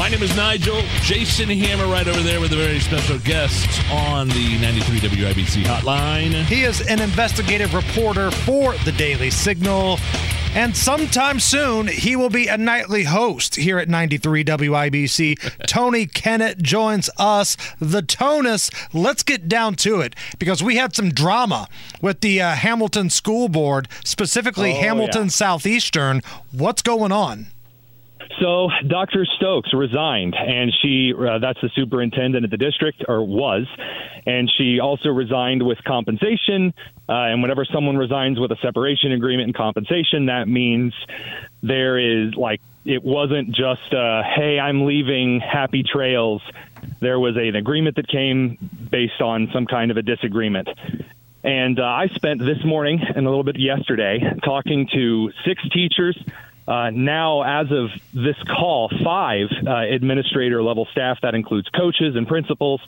[0.00, 0.80] My name is Nigel.
[1.02, 6.32] Jason Hammer right over there with a very special guest on the 93 WIBC hotline.
[6.44, 9.98] He is an investigative reporter for the Daily Signal.
[10.54, 15.36] And sometime soon, he will be a nightly host here at 93 WIBC.
[15.66, 18.70] Tony Kinnett joins us, the Tonus.
[18.94, 21.68] Let's get down to it because we had some drama
[22.00, 25.28] with the uh, Hamilton School Board, specifically Oh, Hamilton yeah.
[25.28, 26.22] Southeastern.
[26.52, 27.48] What's going on?
[28.38, 29.26] So Dr.
[29.36, 33.66] Stokes resigned, and she uh, that's the superintendent of the district, or was,
[34.24, 36.72] and she also resigned with compensation.
[37.08, 40.94] Uh, and whenever someone resigns with a separation agreement and compensation, that means
[41.62, 46.42] there is like it wasn't just uh, hey, I'm leaving, happy trails.
[47.00, 48.58] There was an agreement that came
[48.90, 50.68] based on some kind of a disagreement.
[51.42, 56.16] And uh, I spent this morning and a little bit yesterday talking to six teachers.
[56.70, 61.18] Uh, now, as of this call, five uh, administrator level staff.
[61.22, 62.80] That includes coaches and principals,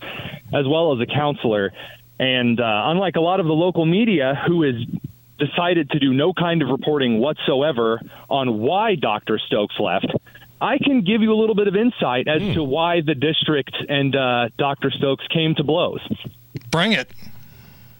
[0.55, 1.72] as well as a counselor.
[2.20, 4.77] And uh, unlike a lot of the local media, who has
[5.36, 9.41] decided to do no kind of reporting whatsoever on why Dr.
[9.44, 10.06] Stokes left,
[10.61, 14.14] I can give you a little bit of insight as to why the district and
[14.14, 14.92] uh, Dr.
[14.92, 16.00] Stokes came to blows.
[16.70, 17.11] Bring it.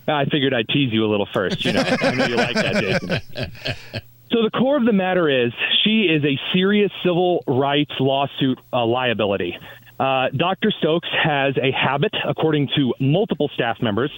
[0.07, 1.65] I figured I'd tease you a little first.
[1.65, 4.03] You know, I know you like that, Jason.
[4.33, 5.53] So the core of the matter is
[5.85, 9.59] she is a serious civil rights lawsuit uh, liability.
[10.01, 10.73] Uh, Dr.
[10.79, 14.11] Stokes has a habit, according to multiple staff members,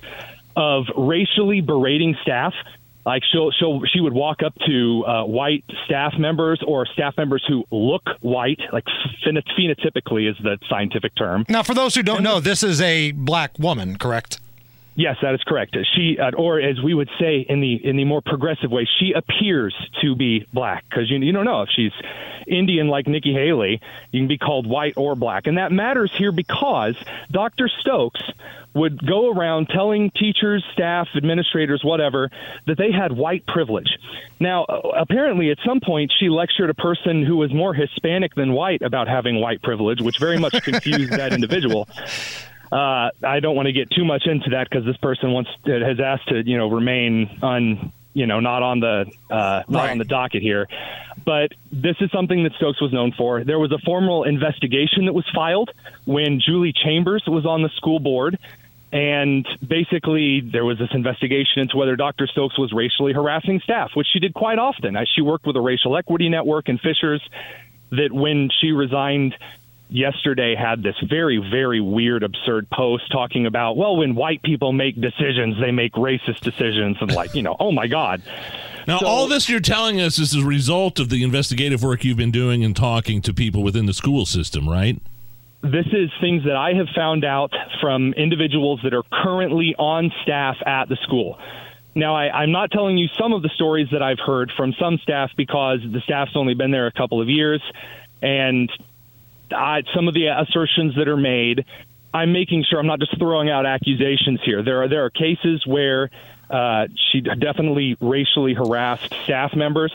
[0.56, 2.54] of racially berating staff.
[3.04, 7.44] Like she'll, she'll she would walk up to uh, white staff members or staff members
[7.46, 8.84] who look white, like
[9.26, 11.44] phenotypically is the scientific term.
[11.48, 14.40] Now, for those who don't know, this is a black woman, correct?
[14.96, 15.76] Yes, that is correct.
[15.96, 19.12] She, uh, or as we would say in the in the more progressive way, she
[19.12, 21.92] appears to be black because you you don't know if she's
[22.46, 23.80] Indian like Nikki Haley.
[24.12, 26.94] You can be called white or black, and that matters here because
[27.30, 27.68] Dr.
[27.80, 28.22] Stokes
[28.74, 32.30] would go around telling teachers, staff, administrators, whatever,
[32.66, 33.98] that they had white privilege.
[34.40, 38.52] Now, uh, apparently, at some point, she lectured a person who was more Hispanic than
[38.52, 41.88] white about having white privilege, which very much confused that individual.
[42.73, 46.01] Uh, I don't want to get too much into that because this person wants has
[46.01, 49.91] asked to you know remain on you know not on the uh, not Right.
[49.91, 50.69] on the docket here.
[51.25, 53.45] But this is something that Stokes was known for.
[53.45, 55.70] There was a formal investigation that was filed
[56.05, 58.39] when Julie Chambers was on the school board.
[58.92, 62.29] And basically, there was this investigation into whether Dr.
[62.29, 64.95] Stokes was racially harassing staff, which she did quite often.
[64.96, 67.20] As she worked with a racial equity network and Fishers,
[67.91, 69.35] that when she resigned
[69.89, 74.98] yesterday had this very very weird absurd post talking about well when white people make
[75.00, 78.22] decisions they make racist decisions and like you know oh my god
[78.86, 82.17] Now, So- all this you're telling us is a result of the investigative work you've
[82.17, 85.00] been doing and talking to people within the school system, right?
[85.62, 90.56] this is things that I have found out from individuals that are currently on staff
[90.66, 91.39] at the school.
[91.95, 94.98] Now, I, I'm not telling you some of the stories that I've heard from some
[94.98, 97.62] staff because the staff's only been there a couple of years,
[98.20, 98.70] and
[99.50, 101.64] I, some of the assertions that are made,
[102.12, 104.62] I'm making sure I'm not just throwing out accusations here.
[104.62, 106.10] There are there are cases where
[106.48, 109.92] uh, she definitely racially harassed staff members,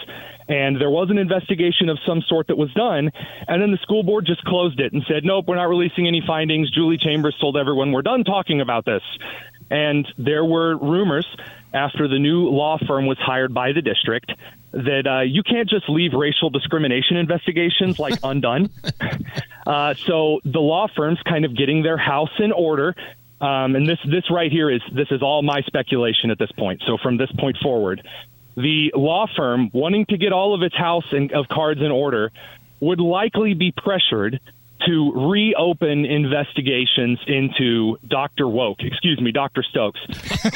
[0.49, 3.11] and there was an investigation of some sort that was done,
[3.47, 6.21] and then the school board just closed it and said, "Nope, we're not releasing any
[6.25, 9.03] findings." Julie Chambers told everyone, "We're done talking about this,"
[9.69, 11.27] and there were rumors
[11.73, 14.31] after the new law firm was hired by the district
[14.71, 18.69] that uh, you can't just leave racial discrimination investigations like undone.
[19.65, 22.95] Uh, so the law firm's kind of getting their house in order.
[23.41, 26.83] Um, and this this right here is this is all my speculation at this point.
[26.85, 28.05] So from this point forward,
[28.57, 32.31] the law firm wanting to get all of its house in, of cards in order
[32.81, 34.39] would likely be pressured
[34.89, 38.47] to reopen investigations into Dr.
[38.47, 39.61] Woke, excuse me, Dr.
[39.61, 39.99] Stokes,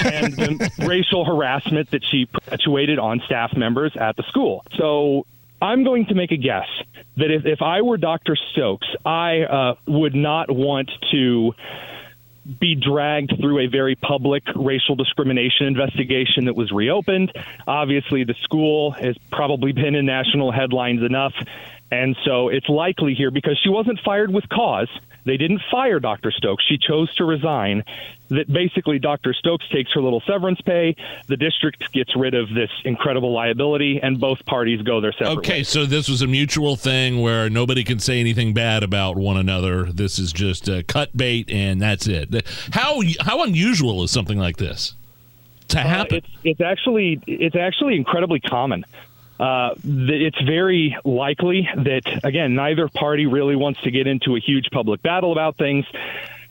[0.03, 4.65] and the racial harassment that she perpetuated on staff members at the school.
[4.75, 5.27] So
[5.61, 6.67] I'm going to make a guess
[7.17, 8.35] that if, if I were Dr.
[8.53, 11.53] Stokes, I uh, would not want to
[12.59, 17.31] be dragged through a very public racial discrimination investigation that was reopened.
[17.67, 21.33] Obviously, the school has probably been in national headlines enough.
[21.91, 24.89] And so it's likely here because she wasn't fired with cause.
[25.25, 26.31] They didn't fire Dr.
[26.31, 26.63] Stokes.
[26.67, 27.83] She chose to resign.
[28.29, 29.33] That basically Dr.
[29.33, 30.95] Stokes takes her little severance pay.
[31.27, 35.37] The district gets rid of this incredible liability, and both parties go their separate Okay,
[35.39, 35.49] ways.
[35.49, 39.37] Okay, so this was a mutual thing where nobody can say anything bad about one
[39.37, 39.83] another.
[39.91, 42.45] This is just a cut bait, and that's it.
[42.71, 44.95] How how unusual is something like this
[45.69, 46.17] to Uh, happen?
[46.17, 48.83] it's it's actually it's actually incredibly common.
[49.43, 54.69] Uh, it's very likely that again neither party really wants to get into a huge
[54.71, 55.85] public battle about things.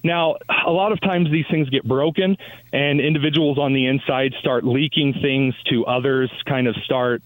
[0.05, 0.37] Now,
[0.67, 2.37] a lot of times these things get broken,
[2.71, 7.23] and individuals on the inside start leaking things to others, kind of start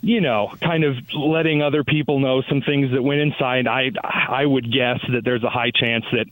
[0.00, 3.66] you know, kind of letting other people know some things that went inside.
[3.66, 6.26] I I would guess that there's a high chance that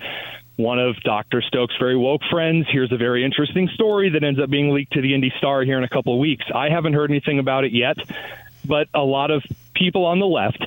[0.57, 1.43] one of Dr.
[1.43, 5.03] Stokes' very woke friends here's a very interesting story that ends up being leaked to
[5.03, 6.45] the Indy Star here in a couple of weeks.
[6.55, 7.97] I haven't heard anything about it yet,
[8.67, 9.43] but a lot of
[9.75, 10.65] people on the left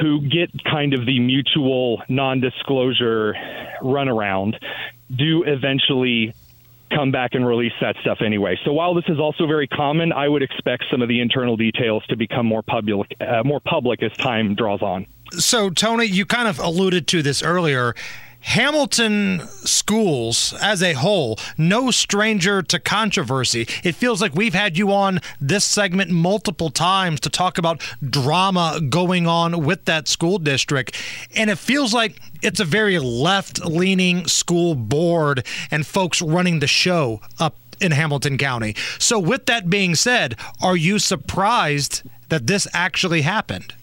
[0.00, 3.34] who get kind of the mutual non-disclosure
[3.82, 4.54] runaround
[5.14, 6.34] do eventually
[6.90, 8.58] come back and release that stuff anyway.
[8.64, 12.04] So while this is also very common, I would expect some of the internal details
[12.08, 15.06] to become more public, uh, more public as time draws on.
[15.32, 17.94] So, Tony, you kind of alluded to this earlier.
[18.40, 23.66] Hamilton schools as a whole, no stranger to controversy.
[23.84, 28.80] It feels like we've had you on this segment multiple times to talk about drama
[28.88, 30.96] going on with that school district.
[31.36, 36.66] And it feels like it's a very left leaning school board and folks running the
[36.66, 38.74] show up in Hamilton County.
[38.98, 43.74] So, with that being said, are you surprised that this actually happened?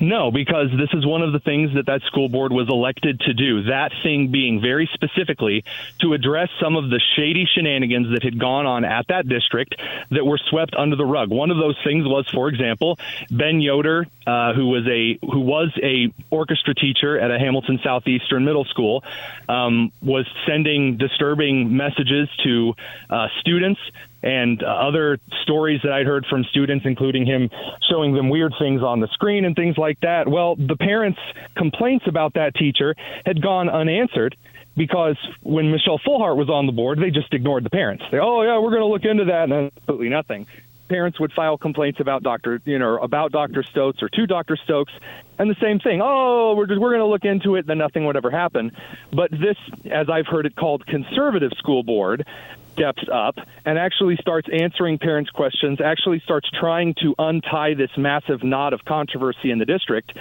[0.00, 3.34] No, because this is one of the things that that school board was elected to
[3.34, 3.64] do.
[3.64, 5.64] That thing being very specifically
[6.00, 9.74] to address some of the shady shenanigans that had gone on at that district
[10.10, 11.30] that were swept under the rug.
[11.30, 12.98] One of those things was, for example,
[13.30, 18.44] Ben Yoder, uh, who was a who was a orchestra teacher at a Hamilton Southeastern
[18.44, 19.04] middle school,
[19.48, 22.74] um, was sending disturbing messages to
[23.10, 23.80] uh, students
[24.22, 27.50] and uh, other stories that I'd heard from students, including him
[27.90, 30.28] showing them weird things on the screen and things like that.
[30.28, 31.18] Well, the parents'
[31.56, 32.94] complaints about that teacher
[33.26, 34.36] had gone unanswered
[34.76, 38.04] because when Michelle Fulhart was on the board, they just ignored the parents.
[38.10, 40.46] They, oh yeah, we're going to look into that, and absolutely nothing.
[40.88, 44.92] Parents would file complaints about Doctor, you know, about Doctor Stokes or to Doctor Stokes,
[45.38, 46.00] and the same thing.
[46.02, 48.72] Oh, we're just, we're going to look into it, then nothing would ever happen.
[49.10, 49.56] But this,
[49.90, 52.26] as I've heard it called, conservative school board
[52.72, 58.42] steps up and actually starts answering parents' questions, actually starts trying to untie this massive
[58.42, 60.12] knot of controversy in the district.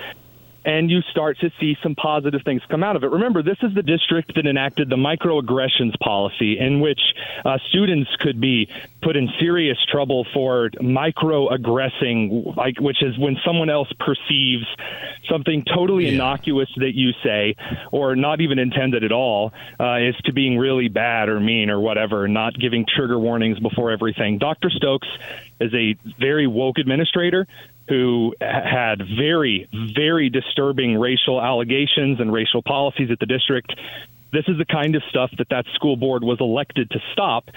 [0.63, 3.09] And you start to see some positive things come out of it.
[3.09, 6.99] Remember, this is the district that enacted the microaggressions policy, in which
[7.43, 8.69] uh, students could be
[9.01, 14.65] put in serious trouble for microaggressing, like which is when someone else perceives
[15.29, 16.13] something totally Yeah.
[16.13, 17.55] innocuous that you say,
[17.91, 21.79] or not even intended at all, uh, is to being really bad or mean or
[21.79, 24.37] whatever, not giving trigger warnings before everything.
[24.37, 24.69] Dr.
[24.69, 25.07] Stokes
[25.59, 27.47] is a very woke administrator
[27.89, 33.73] who had very, very disturbing racial allegations and racial policies at the district.
[34.31, 37.49] This is the kind of stuff that that school board was elected to stop.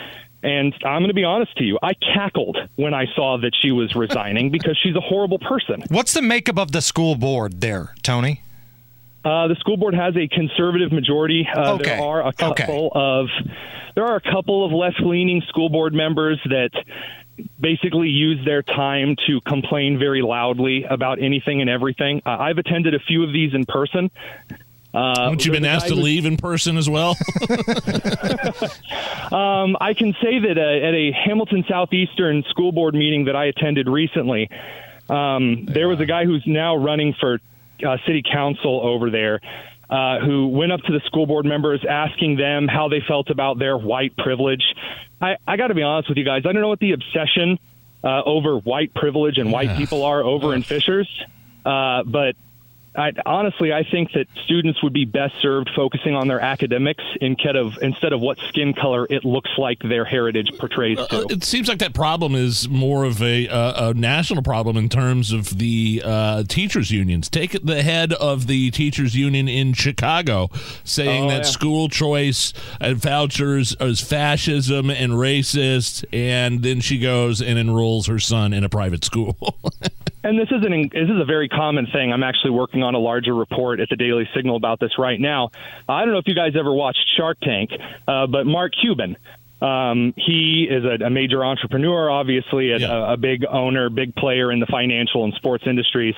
[0.42, 3.70] And I'm going to be honest to you, I cackled when I saw that she
[3.70, 5.82] was resigning because she's a horrible person.
[5.88, 8.42] What's the makeup of the school board there, Tony?
[9.24, 11.46] Uh, the school board has a conservative majority.
[11.54, 11.84] Uh, Okay.
[11.84, 12.54] There are a Okay.
[12.66, 13.28] couple of
[13.94, 16.70] there are a couple of left-leaning school board members that
[17.60, 22.22] basically use their time to complain very loudly about anything and everything.
[22.24, 24.10] Uh, I've attended a few of these in person.
[24.92, 27.16] Uh, Haven't you been asked to who- leave in person as well?
[29.32, 33.46] Um, I can say that uh, at a Hamilton Southeastern school board meeting that I
[33.46, 34.48] attended recently,
[35.08, 37.40] um, there was a guy who's now running for
[37.84, 39.40] uh, city council over there.
[39.90, 43.58] Uh, who went up to the school board members asking them how they felt about
[43.58, 44.62] their white privilege.
[45.24, 46.42] I, I got to be honest with you guys.
[46.44, 47.58] I don't know what the obsession
[48.02, 51.08] uh, over white privilege and white people are over in Fishers,
[51.64, 52.36] uh, but
[52.96, 57.56] I, honestly, I think that students would be best served focusing on their academics instead
[57.56, 61.18] of instead of what skin color it looks like their heritage portrays to.
[61.22, 64.88] Uh, it seems like that problem is more of a, uh, a national problem in
[64.88, 67.28] terms of the uh, teachers' unions.
[67.28, 70.50] Take the head of the teachers' union in Chicago
[70.84, 71.50] saying Oh, that yeah.
[71.50, 78.18] school choice and vouchers is fascism and racist, and then she goes and enrolls her
[78.18, 79.36] son in a private school.
[80.24, 82.10] And this is an this is a very common thing.
[82.12, 85.50] I'm actually working on a larger report at the Daily Signal about this right now.
[85.86, 87.70] I don't know if you guys ever watched Shark Tank,
[88.08, 89.16] uh, but Mark Cuban.
[89.62, 93.10] Um, he is a, a major entrepreneur, obviously, a, Yeah.
[93.10, 96.14] a, a big owner, big player in the financial and sports industries.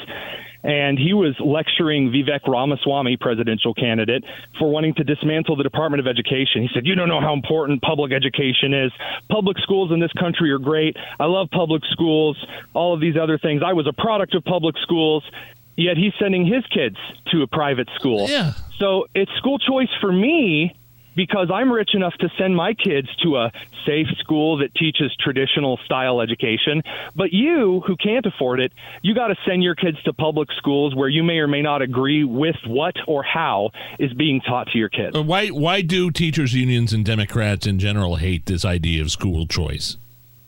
[0.67, 4.25] And he was lecturing Vivek Ramaswamy, presidential candidate,
[4.59, 6.63] for wanting to dismantle the Department of Education.
[6.63, 8.93] He said, "You don't know how important public education is.
[9.31, 10.97] Public schools in this country are great.
[11.21, 12.37] I love public schools.
[12.75, 13.63] All of these other things.
[13.65, 15.23] I was a product of public schools."
[15.79, 16.97] Yet he's sending his kids
[17.33, 18.27] to a private school.
[18.31, 18.53] Yeah.
[18.79, 20.75] So it's school choice for me
[21.17, 23.53] because I'm rich enough to send my kids to a
[23.85, 26.83] safe school that teaches traditional style education.
[27.17, 30.95] But you, who can't afford it, you got to send your kids to public schools
[30.95, 34.79] where you may or may not agree with what or how is being taught to
[34.79, 35.17] your kids.
[35.17, 39.47] Uh, Why why do teachers unions and Democrats in general hate this idea of school
[39.47, 39.97] choice?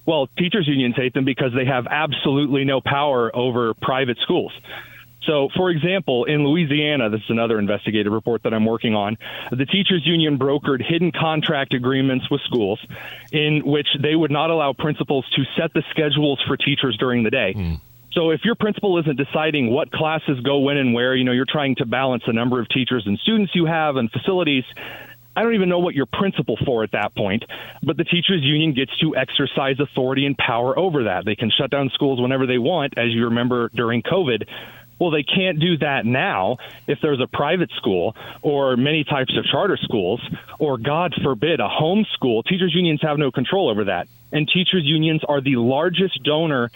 [0.07, 4.53] Well, teachers unions hate them because they have absolutely no power over private schools.
[5.29, 9.19] So, for example, in Louisiana, this is another investigative report that I'm working on.
[9.51, 12.81] The teachers union brokered hidden contract agreements with schools
[13.31, 17.31] in which they would not allow principals to set the schedules for teachers during the
[17.31, 17.53] day.
[17.53, 17.75] Hmm.
[18.13, 21.45] So if your principal isn't deciding what classes go when and where, you know, you're
[21.47, 24.65] trying to balance the number of teachers and students you have and facilities.
[25.37, 27.45] I don't even know what you're principal for at that point,
[27.83, 31.27] but the teachers union gets to exercise authority and power over that.
[31.27, 34.49] They can shut down schools whenever they want, as you remember during COVID.
[34.99, 39.45] Well, they can't do that now if there's a private school or many types of
[39.45, 40.21] charter schools,
[40.59, 42.43] or God forbid, a home school.
[42.43, 44.09] Teachers unions have no control over that.
[44.33, 46.71] And teachers unions are the largest donor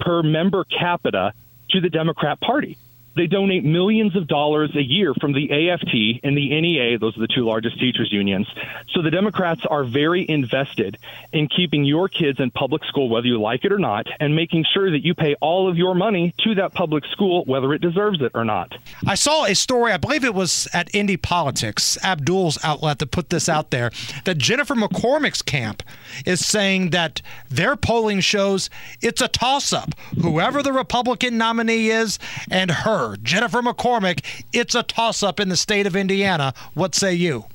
[0.00, 1.32] per member capita
[1.70, 2.78] to the Democrat Party.
[3.16, 7.20] They donate millions of dollars a year from the AFT and the NEA, those are
[7.20, 8.46] the two largest teachers unions.
[8.92, 10.98] So the Democrats are very invested
[11.32, 14.64] in keeping your kids in public school, whether you like it or not, and making
[14.72, 18.20] sure that you pay all of your money to that public school, whether it deserves
[18.20, 18.72] it or not.
[19.06, 23.30] I saw a story, I believe it was at Indy Politics, Abdul's outlet that put
[23.30, 23.90] this out there,
[24.24, 25.82] that Jennifer McCormick's camp
[26.26, 29.94] is saying that their polling shows it's a toss up.
[30.20, 32.18] Whoever the Republican nominee is
[32.50, 36.54] and her, Jennifer McCormick, it's a toss up in the state of Indiana.
[36.74, 37.46] What say you?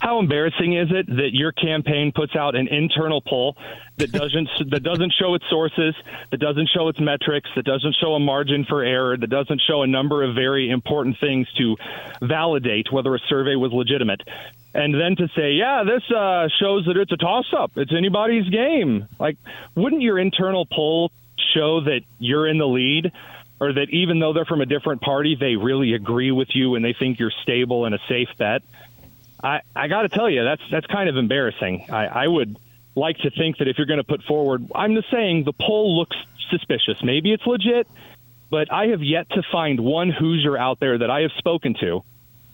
[0.00, 3.54] How embarrassing is it that your campaign puts out an internal poll
[3.98, 5.94] that doesn't that doesn't show its sources,
[6.30, 9.82] that doesn't show its metrics, that doesn't show a margin for error, that doesn't show
[9.82, 11.76] a number of very important things to
[12.22, 14.22] validate whether a survey was legitimate.
[14.72, 17.72] And then to say, yeah, this uh, shows that it's a toss up.
[17.76, 19.06] It's anybody's game.
[19.18, 19.36] Like,
[19.74, 21.10] wouldn't your internal poll
[21.54, 23.12] show that you're in the lead?
[23.60, 26.84] Or that even though they're from a different party, they really agree with you and
[26.84, 28.62] they think you're stable and a safe bet.
[29.42, 31.86] I, I got to tell you, that's that's kind of embarrassing.
[31.90, 32.58] I, I would
[32.94, 35.98] like to think that if you're going to put forward, I'm just saying the poll
[35.98, 36.16] looks
[36.50, 37.02] suspicious.
[37.02, 37.86] Maybe it's legit,
[38.50, 42.02] but I have yet to find one Hoosier out there that I have spoken to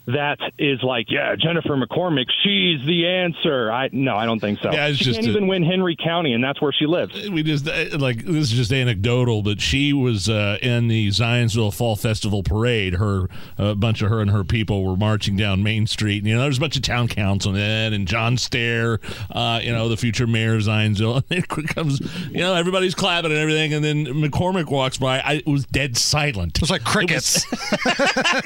[0.07, 3.71] that is like, yeah, Jennifer McCormick, she's the answer.
[3.71, 4.73] I no, I don't think so.
[4.73, 7.29] Yeah, she just can't a- even win Henry County, and that's where she lives.
[7.31, 11.75] we just uh, like this is just anecdotal, but she was uh, in the Zionsville
[11.75, 12.95] Fall Festival parade.
[12.95, 16.19] Her a bunch of her and her people were marching down Main Street.
[16.19, 18.99] And, you know, there's a bunch of town councilmen and John Stehr,
[19.31, 21.17] uh, you know, the future mayor of Zionsville.
[21.17, 25.19] And then comes, you know, everybody's clapping and everything, and then McCormick walks by.
[25.21, 26.57] I, it was dead silent.
[26.57, 27.45] It was like crickets.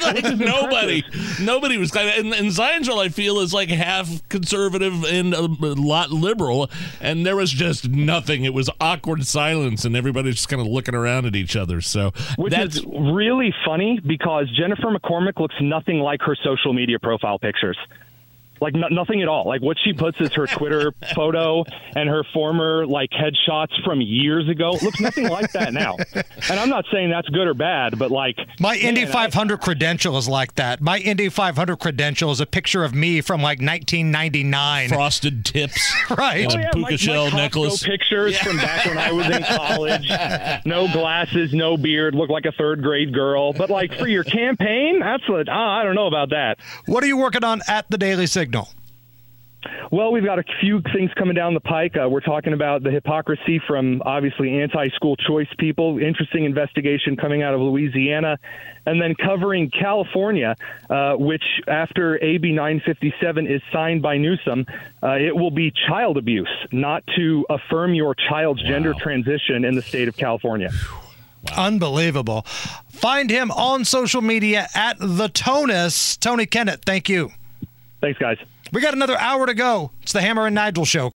[0.00, 1.04] like nobody,
[1.50, 2.14] nobody was kind of.
[2.16, 7.36] And, and Zionsville, I feel, is like half conservative and a, lot liberal, and there
[7.36, 8.44] was just nothing.
[8.44, 11.80] It was awkward silence, and everybody's just kind of looking around at each other.
[11.80, 16.98] So Which that's is really funny because Jennifer McCormick looks nothing like her social media
[16.98, 17.78] profile pictures.
[18.60, 19.46] Like no, nothing at all.
[19.46, 21.64] Like what she puts is her Twitter photo
[21.96, 24.70] and her former like headshots from years ago.
[24.82, 25.96] Looks nothing like that now.
[26.50, 29.60] And I'm not saying that's good or bad, but like My Indy man, I- 500
[29.60, 30.80] credential is like that.
[30.80, 34.88] My Indy 500 credential is a picture of me from like 1999.
[34.90, 36.44] frosted tips, Right.
[36.44, 37.82] and Oh, a yeah, puka my, shell my Costco necklace.
[37.82, 40.08] pictures from back when I was in college.
[40.66, 43.52] No glasses, no beard, look like a third grade girl.
[43.52, 46.58] But like for your campaign, that's what ah, I don't know about that.
[46.86, 48.49] What are you working on at the Daily Signal?
[49.90, 51.96] Well, we've got a few things coming down the pike.
[51.96, 57.42] Uh, we're talking about the hypocrisy from obviously anti school choice people, interesting investigation coming
[57.42, 58.38] out of Louisiana,
[58.86, 60.56] and then covering California,
[60.88, 64.64] uh, which after AB 957 is signed by Newsom,
[65.02, 69.82] uh, it will be child abuse not to affirm your child's gender transition in the
[69.82, 70.70] state of California.
[71.56, 72.42] Unbelievable.
[72.88, 76.16] Find him on social media at the Tonus.
[76.16, 77.32] Tony Kinnett, thank you.
[78.00, 78.38] Thanks, guys.
[78.72, 79.90] We got another hour to go.
[80.02, 81.08] It's the Hammer and Nigel show.